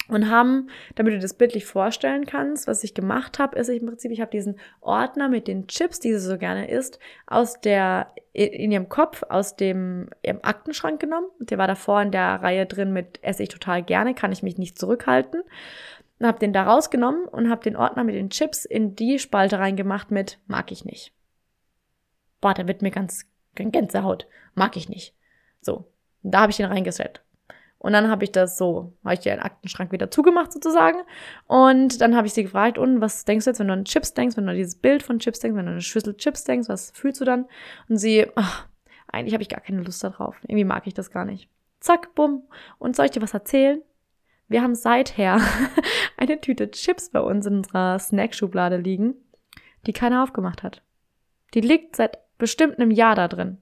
[0.08, 4.12] und haben, damit du das bildlich vorstellen kannst, was ich gemacht habe, ist im Prinzip,
[4.12, 8.72] ich habe diesen Ordner mit den Chips, die sie so gerne isst, aus der in
[8.72, 11.28] ihrem Kopf aus dem ihrem Aktenschrank genommen.
[11.40, 14.58] Der war davor in der Reihe drin mit esse ich total gerne, kann ich mich
[14.58, 15.44] nicht zurückhalten
[16.22, 19.60] und habe den da rausgenommen und habe den Ordner mit den Chips in die Spalte
[19.60, 21.14] reingemacht mit mag ich nicht.
[22.42, 24.28] Boah, der wird mir ganz Gänsehaut.
[24.54, 25.16] Mag ich nicht.
[25.62, 27.22] So, da habe ich den reingesetzt.
[27.82, 31.00] Und dann habe ich das so, habe ich den Aktenschrank wieder zugemacht sozusagen.
[31.48, 34.14] Und dann habe ich sie gefragt, und was denkst du jetzt, wenn du an Chips
[34.14, 36.44] denkst, wenn du an dieses Bild von Chips denkst, wenn du an eine Schüssel Chips
[36.44, 37.48] denkst, was fühlst du dann?
[37.90, 38.68] Und sie, ach,
[39.08, 40.38] eigentlich habe ich gar keine Lust darauf.
[40.44, 41.50] Irgendwie mag ich das gar nicht.
[41.80, 42.44] Zack, bumm.
[42.78, 43.82] Und soll ich dir was erzählen?
[44.48, 45.40] Wir haben seither
[46.18, 49.16] eine Tüte Chips bei uns in unserer Snackschublade liegen,
[49.88, 50.84] die keiner aufgemacht hat.
[51.56, 53.58] Die liegt seit bestimmt einem Jahr da drin.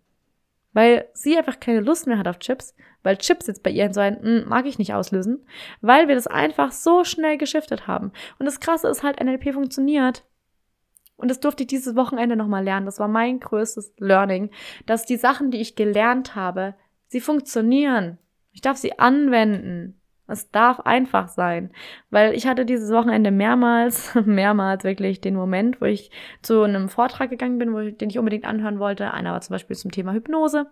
[0.79, 3.99] Weil sie einfach keine Lust mehr hat auf Chips, weil Chips jetzt bei ihr so
[3.99, 5.45] ein hm, mag ich nicht auslösen,
[5.81, 8.13] weil wir das einfach so schnell geschiftet haben.
[8.39, 10.23] Und das Krasse ist halt, NLP funktioniert.
[11.17, 12.85] Und das durfte ich dieses Wochenende nochmal lernen.
[12.85, 14.51] Das war mein größtes Learning,
[14.85, 16.75] dass die Sachen, die ich gelernt habe,
[17.07, 18.17] sie funktionieren.
[18.53, 19.98] Ich darf sie anwenden.
[20.29, 21.71] Es darf einfach sein.
[22.09, 26.11] Weil ich hatte dieses Wochenende mehrmals, mehrmals wirklich den Moment, wo ich
[26.41, 29.13] zu einem Vortrag gegangen bin, wo ich, den ich unbedingt anhören wollte.
[29.13, 30.67] Einer war zum Beispiel zum Thema Hypnose,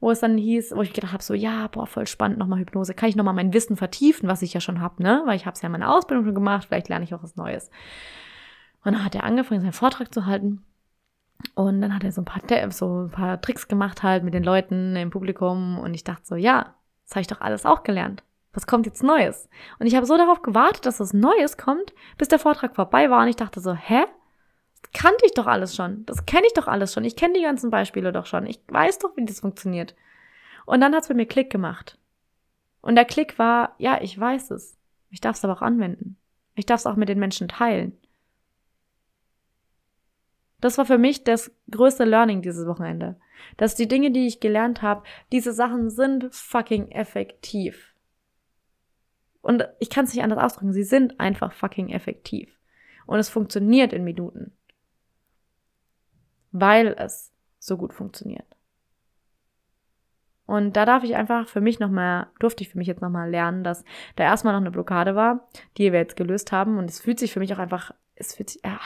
[0.00, 2.94] wo es dann hieß, wo ich gedacht habe, so, ja, boah, voll spannend, nochmal Hypnose.
[2.94, 5.22] Kann ich nochmal mein Wissen vertiefen, was ich ja schon habe, ne?
[5.26, 7.36] Weil ich habe es ja in meiner Ausbildung schon gemacht, vielleicht lerne ich auch was
[7.36, 7.70] Neues.
[8.84, 10.64] Und dann hat er angefangen, seinen Vortrag zu halten.
[11.54, 14.44] Und dann hat er so ein paar, so ein paar Tricks gemacht halt mit den
[14.44, 15.78] Leuten im Publikum.
[15.78, 18.22] Und ich dachte so, ja, das habe ich doch alles auch gelernt
[18.56, 19.50] was kommt jetzt Neues?
[19.78, 23.22] Und ich habe so darauf gewartet, dass was Neues kommt, bis der Vortrag vorbei war
[23.22, 24.06] und ich dachte so, hä?
[24.80, 26.06] Das kannte ich doch alles schon.
[26.06, 27.04] Das kenne ich doch alles schon.
[27.04, 28.46] Ich kenne die ganzen Beispiele doch schon.
[28.46, 29.94] Ich weiß doch, wie das funktioniert.
[30.64, 31.98] Und dann hat es bei mir Klick gemacht.
[32.80, 34.78] Und der Klick war, ja, ich weiß es.
[35.10, 36.16] Ich darf es aber auch anwenden.
[36.54, 37.98] Ich darf es auch mit den Menschen teilen.
[40.62, 43.20] Das war für mich das größte Learning dieses Wochenende.
[43.58, 47.95] Dass die Dinge, die ich gelernt habe, diese Sachen sind fucking effektiv.
[49.46, 50.72] Und ich kann es nicht anders ausdrücken.
[50.72, 52.58] Sie sind einfach fucking effektiv.
[53.06, 54.50] Und es funktioniert in Minuten.
[56.50, 58.56] Weil es so gut funktioniert.
[60.46, 63.62] Und da darf ich einfach für mich nochmal, durfte ich für mich jetzt nochmal lernen,
[63.62, 63.84] dass
[64.16, 66.76] da erstmal noch eine Blockade war, die wir jetzt gelöst haben.
[66.76, 68.80] Und es fühlt sich für mich auch einfach, es fühlt sich, ja,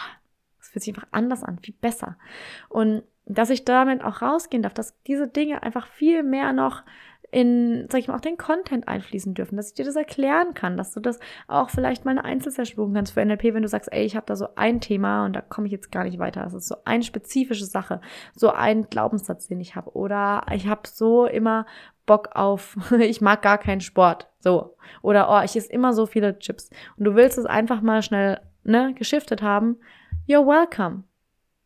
[0.60, 2.18] es fühlt sich einfach anders an, viel besser.
[2.68, 6.82] Und dass ich damit auch rausgehen darf, dass diese Dinge einfach viel mehr noch
[7.32, 10.76] in, sag ich mal, auch den Content einfließen dürfen, dass ich dir das erklären kann,
[10.76, 13.92] dass du das auch vielleicht mal eine Einzelsession buchen kannst für NLP, wenn du sagst,
[13.92, 16.42] ey, ich habe da so ein Thema und da komme ich jetzt gar nicht weiter.
[16.42, 18.00] Das ist so eine spezifische Sache,
[18.34, 19.92] so ein Glaubenssatz, den ich habe.
[19.92, 21.66] Oder ich habe so immer
[22.04, 24.28] Bock auf, ich mag gar keinen Sport.
[24.40, 24.76] So.
[25.02, 26.70] Oder oh, ich esse immer so viele Chips.
[26.96, 29.76] Und du willst es einfach mal schnell, ne, geschiftet haben.
[30.26, 31.04] You're welcome.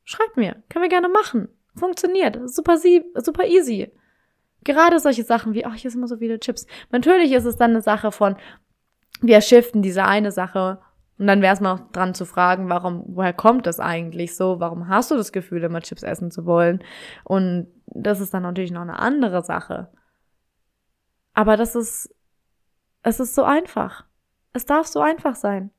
[0.04, 0.62] Schreib mir.
[0.68, 1.48] Können wir gerne machen.
[1.74, 2.38] Funktioniert.
[2.50, 3.90] Super, super easy.
[4.64, 6.66] Gerade solche Sachen wie, ach, hier sind immer so viele Chips.
[6.90, 8.36] Natürlich ist es dann eine Sache von,
[9.20, 10.80] wir shiften diese eine Sache
[11.18, 14.58] und dann wäre es mal dran zu fragen, warum, woher kommt das eigentlich so?
[14.58, 16.82] Warum hast du das Gefühl, immer Chips essen zu wollen?
[17.22, 19.90] Und das ist dann natürlich noch eine andere Sache.
[21.32, 22.12] Aber das ist,
[23.02, 24.04] es ist so einfach.
[24.52, 25.70] Es darf so einfach sein.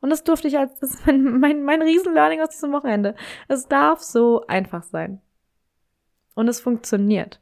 [0.00, 3.14] Und das durfte ich als, das ist mein, mein, mein Riesenlearning aus diesem Wochenende.
[3.48, 5.20] Es darf so einfach sein.
[6.34, 7.40] Und es funktioniert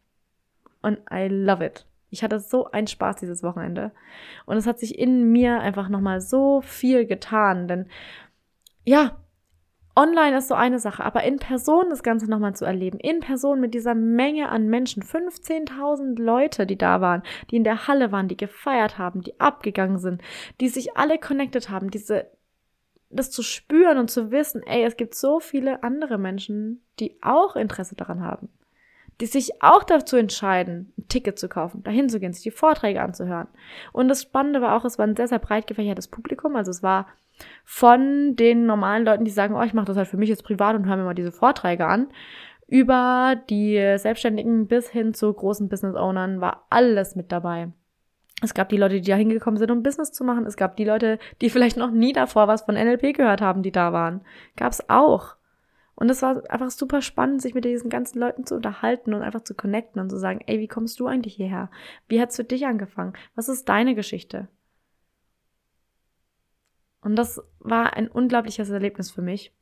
[0.82, 1.86] und I love it.
[2.10, 3.92] Ich hatte so einen Spaß dieses Wochenende.
[4.46, 7.68] Und es hat sich in mir einfach nochmal so viel getan.
[7.68, 7.86] Denn
[8.84, 9.18] ja,
[9.96, 13.60] online ist so eine Sache, aber in Person das Ganze nochmal zu erleben, in Person
[13.60, 18.28] mit dieser Menge an Menschen, 15.000 Leute, die da waren, die in der Halle waren,
[18.28, 20.22] die gefeiert haben, die abgegangen sind,
[20.60, 22.30] die sich alle connected haben, diese,
[23.10, 27.56] das zu spüren und zu wissen, ey, es gibt so viele andere Menschen, die auch
[27.56, 28.48] Interesse daran haben
[29.20, 33.00] die sich auch dazu entscheiden, ein Ticket zu kaufen, dahin zu gehen, sich die Vorträge
[33.00, 33.48] anzuhören.
[33.92, 36.57] Und das Spannende war auch, es war ein sehr, sehr breit gefächertes Publikum.
[36.57, 37.07] Also es war
[37.64, 40.76] von den normalen Leuten, die sagen, oh, ich mache das halt für mich jetzt privat
[40.76, 42.09] und höre mir mal diese Vorträge an,
[42.68, 47.68] über die Selbstständigen bis hin zu großen Business-Ownern war alles mit dabei.
[48.42, 50.44] Es gab die Leute, die da hingekommen sind, um Business zu machen.
[50.44, 53.72] Es gab die Leute, die vielleicht noch nie davor was von NLP gehört haben, die
[53.72, 54.20] da waren.
[54.57, 55.37] Gab's auch.
[55.96, 59.42] Und es war einfach super spannend, sich mit diesen ganzen Leuten zu unterhalten und einfach
[59.42, 61.70] zu connecten und zu sagen, ey, wie kommst du eigentlich hierher?
[62.06, 63.14] Wie hat's für dich angefangen?
[63.35, 64.48] Was ist deine Geschichte?
[67.00, 69.54] Und das war ein unglaubliches Erlebnis für mich.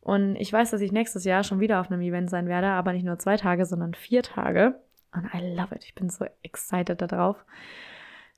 [0.00, 2.92] Und ich weiß, dass ich nächstes Jahr schon wieder auf einem Event sein werde, aber
[2.92, 4.80] nicht nur zwei Tage, sondern vier Tage.
[5.12, 5.84] Und I love it.
[5.84, 7.44] Ich bin so excited darauf.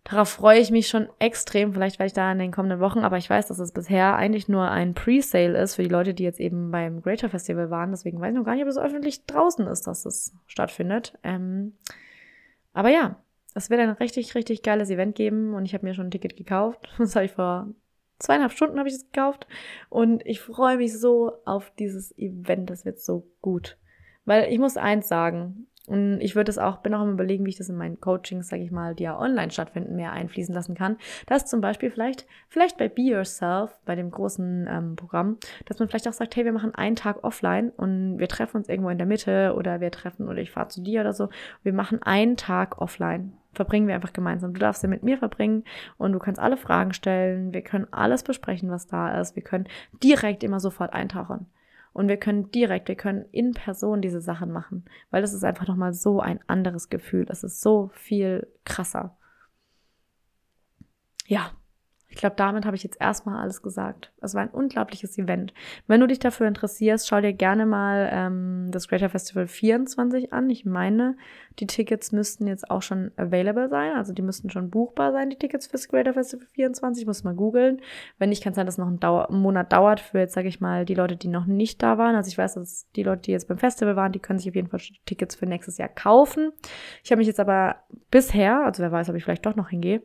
[0.04, 1.72] Darauf freue ich mich schon extrem.
[1.72, 4.48] Vielleicht werde ich da in den kommenden Wochen, aber ich weiß, dass es bisher eigentlich
[4.48, 7.92] nur ein Pre-Sale ist für die Leute, die jetzt eben beim Greater Festival waren.
[7.92, 11.16] Deswegen weiß ich noch gar nicht, ob es öffentlich draußen ist, dass es stattfindet.
[11.22, 11.74] Ähm,
[12.72, 13.16] aber ja,
[13.54, 16.36] es wird ein richtig, richtig geiles Event geben und ich habe mir schon ein Ticket
[16.36, 16.88] gekauft.
[16.98, 17.68] Das habe ich vor
[18.18, 19.46] zweieinhalb Stunden habe ich es gekauft
[19.88, 22.70] und ich freue mich so auf dieses Event.
[22.70, 23.78] Das wird so gut.
[24.24, 27.50] Weil ich muss eins sagen, und ich würde es auch, bin auch am überlegen, wie
[27.50, 30.76] ich das in meinen Coachings, sage ich mal, die ja online stattfinden, mehr einfließen lassen
[30.76, 30.96] kann.
[31.26, 35.88] Dass zum Beispiel vielleicht, vielleicht bei Be Yourself, bei dem großen ähm, Programm, dass man
[35.88, 38.98] vielleicht auch sagt, hey, wir machen einen Tag offline und wir treffen uns irgendwo in
[38.98, 41.30] der Mitte oder wir treffen oder ich fahre zu dir oder so.
[41.64, 43.32] Wir machen einen Tag offline.
[43.52, 44.54] Verbringen wir einfach gemeinsam.
[44.54, 45.64] Du darfst den mit mir verbringen
[45.98, 47.52] und du kannst alle Fragen stellen.
[47.52, 49.34] Wir können alles besprechen, was da ist.
[49.36, 49.66] Wir können
[50.02, 51.46] direkt immer sofort eintauchen.
[51.92, 55.68] Und wir können direkt, wir können in Person diese Sachen machen, weil das ist einfach
[55.68, 57.26] nochmal so ein anderes Gefühl.
[57.26, 59.16] Das ist so viel krasser.
[61.26, 61.52] Ja,
[62.12, 64.12] ich glaube, damit habe ich jetzt erstmal alles gesagt.
[64.20, 65.54] Es war ein unglaubliches Event.
[65.86, 70.50] Wenn du dich dafür interessierst, schau dir gerne mal ähm, das Greater Festival 24 an.
[70.50, 71.16] Ich meine,
[71.58, 73.96] die Tickets müssten jetzt auch schon available sein.
[73.96, 77.02] Also die müssten schon buchbar sein, die Tickets fürs Greater Festival 24.
[77.02, 77.80] Ich muss mal googeln.
[78.18, 80.34] Wenn nicht, kann es sein, dass es noch ein, Dauer ein Monat dauert für jetzt,
[80.34, 82.14] sage ich mal, die Leute, die noch nicht da waren.
[82.14, 84.54] Also ich weiß, dass die Leute, die jetzt beim Festival waren, die können sich auf
[84.54, 86.52] jeden Fall Tickets für nächstes Jahr kaufen.
[87.02, 87.76] Ich habe mich jetzt aber
[88.10, 90.02] bisher, also wer weiß, ob ich vielleicht doch noch hingehe,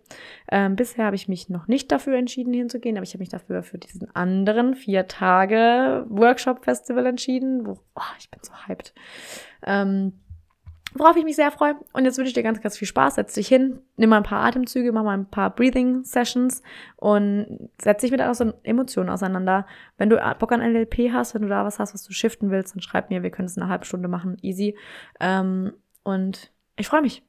[0.49, 3.63] ähm, bisher habe ich mich noch nicht dafür entschieden, hinzugehen, aber ich habe mich dafür
[3.63, 7.65] für diesen anderen vier Tage Workshop-Festival entschieden.
[7.65, 8.93] Wo, oh, ich bin so hyped.
[9.65, 10.13] Ähm,
[10.93, 11.75] worauf ich mich sehr freue.
[11.93, 13.15] Und jetzt wünsche ich dir ganz, ganz viel Spaß.
[13.15, 16.61] Setz dich hin, nimm mal ein paar Atemzüge, mach mal ein paar Breathing Sessions
[16.95, 19.65] und setz dich mit so Emotionen auseinander.
[19.97, 22.75] Wenn du Bock an NLP hast, wenn du da was hast, was du shiften willst,
[22.75, 24.77] dann schreib mir, wir können es eine halbe Stunde machen, easy.
[25.19, 27.23] Ähm, und ich freue mich.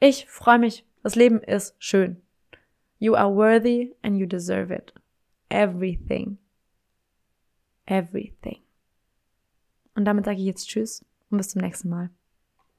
[0.00, 0.86] Ich freue mich.
[1.02, 2.22] Das Leben ist schön.
[3.00, 4.92] You are worthy and you deserve it.
[5.50, 6.38] Everything.
[7.86, 8.60] Everything.
[9.96, 12.10] Und damit sage ich jetzt Tschüss und bis zum nächsten Mal.